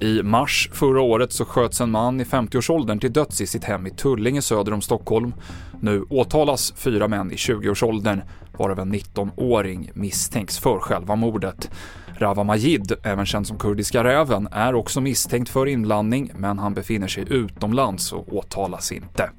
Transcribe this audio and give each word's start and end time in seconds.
I 0.00 0.22
mars 0.22 0.70
förra 0.72 1.00
året 1.00 1.32
så 1.32 1.44
sköts 1.44 1.80
en 1.80 1.90
man 1.90 2.20
i 2.20 2.24
50-årsåldern 2.24 2.98
till 2.98 3.12
döds 3.12 3.40
i 3.40 3.46
sitt 3.46 3.64
hem 3.64 3.86
i 3.86 3.90
Tullinge 3.90 4.42
söder 4.42 4.72
om 4.72 4.80
Stockholm. 4.80 5.34
Nu 5.80 6.02
åtalas 6.10 6.72
fyra 6.76 7.08
män 7.08 7.32
i 7.32 7.34
20-årsåldern, 7.34 8.20
varav 8.58 8.78
en 8.78 8.94
19-åring 8.94 9.90
misstänks 9.94 10.58
för 10.58 10.78
själva 10.78 11.16
mordet. 11.16 11.70
Rawa 12.18 12.44
Majid, 12.44 12.92
även 13.02 13.26
känd 13.26 13.46
som 13.46 13.58
Kurdiska 13.58 14.04
räven, 14.04 14.48
är 14.52 14.74
också 14.74 15.00
misstänkt 15.00 15.48
för 15.48 15.66
inblandning, 15.66 16.30
men 16.36 16.58
han 16.58 16.74
befinner 16.74 17.08
sig 17.08 17.24
utomlands 17.30 18.12
och 18.12 18.36
åtalas 18.36 18.92
inte. 18.92 19.30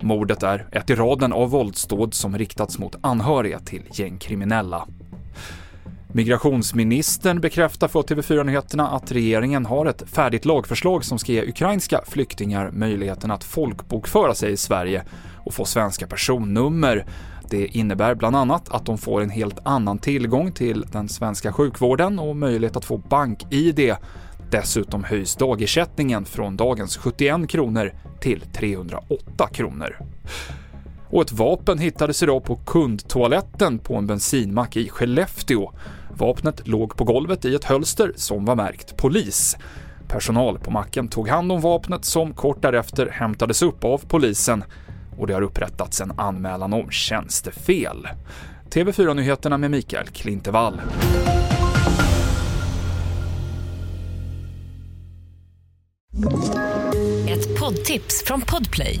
Mordet 0.00 0.42
är 0.42 0.66
ett 0.72 0.90
i 0.90 0.94
raden 0.94 1.32
av 1.32 1.50
våldsdåd 1.50 2.14
som 2.14 2.38
riktats 2.38 2.78
mot 2.78 2.96
anhöriga 3.00 3.58
till 3.58 3.82
gängkriminella. 3.92 4.86
Migrationsministern 6.12 7.40
bekräftar 7.40 7.88
för 7.88 8.02
TV4 8.02 8.44
Nyheterna 8.44 8.88
att 8.88 9.12
regeringen 9.12 9.66
har 9.66 9.86
ett 9.86 10.02
färdigt 10.06 10.44
lagförslag 10.44 11.04
som 11.04 11.18
ska 11.18 11.32
ge 11.32 11.42
ukrainska 11.42 12.02
flyktingar 12.06 12.70
möjligheten 12.70 13.30
att 13.30 13.44
folkbokföra 13.44 14.34
sig 14.34 14.52
i 14.52 14.56
Sverige 14.56 15.04
och 15.36 15.54
få 15.54 15.64
svenska 15.64 16.06
personnummer. 16.06 17.06
Det 17.50 17.66
innebär 17.66 18.14
bland 18.14 18.36
annat 18.36 18.68
att 18.68 18.86
de 18.86 18.98
får 18.98 19.22
en 19.22 19.30
helt 19.30 19.58
annan 19.62 19.98
tillgång 19.98 20.52
till 20.52 20.86
den 20.92 21.08
svenska 21.08 21.52
sjukvården 21.52 22.18
och 22.18 22.36
möjlighet 22.36 22.76
att 22.76 22.84
få 22.84 22.96
bank-id. 22.96 23.94
Dessutom 24.50 25.04
höjs 25.04 25.36
dagersättningen 25.36 26.24
från 26.24 26.56
dagens 26.56 26.96
71 26.96 27.48
kronor 27.48 27.92
till 28.20 28.40
308 28.40 29.48
kronor. 29.52 29.96
Och 31.10 31.22
ett 31.22 31.32
vapen 31.32 31.78
hittades 31.78 32.22
idag 32.22 32.44
på 32.44 32.56
kundtoaletten 32.56 33.78
på 33.78 33.96
en 33.96 34.06
bensinmack 34.06 34.76
i 34.76 34.88
Skellefteå. 34.88 35.72
Vapnet 36.16 36.68
låg 36.68 36.96
på 36.96 37.04
golvet 37.04 37.44
i 37.44 37.54
ett 37.54 37.64
hölster 37.64 38.12
som 38.16 38.44
var 38.44 38.56
märkt 38.56 38.96
polis. 38.96 39.56
Personal 40.08 40.58
på 40.58 40.70
macken 40.70 41.08
tog 41.08 41.28
hand 41.28 41.52
om 41.52 41.60
vapnet 41.60 42.04
som 42.04 42.34
kort 42.34 42.62
därefter 42.62 43.06
hämtades 43.06 43.62
upp 43.62 43.84
av 43.84 43.98
polisen 44.08 44.64
och 45.18 45.26
det 45.26 45.34
har 45.34 45.42
upprättats 45.42 46.00
en 46.00 46.12
anmälan 46.16 46.72
om 46.72 46.90
tjänstefel. 46.90 48.08
TV4-nyheterna 48.70 49.58
med 49.58 49.70
Mikael 49.70 50.06
Klintevall. 50.06 50.80
Ett 57.28 57.60
poddtips 57.60 58.24
från 58.26 58.40
Podplay. 58.40 59.00